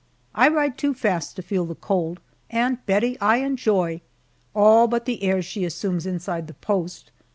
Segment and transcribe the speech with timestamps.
[0.33, 4.01] I ride too fast to feel the cold, and Bettie I enjoy
[4.55, 7.11] all but the airs she assumes inside the post.